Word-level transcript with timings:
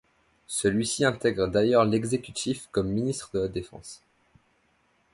Celui-ci 0.47 1.05
intègre 1.05 1.47
d'ailleurs 1.47 1.85
l'exécutif 1.85 2.67
comme 2.71 2.87
ministre 2.89 3.29
de 3.35 3.39
la 3.41 3.47
Défense. 3.47 4.01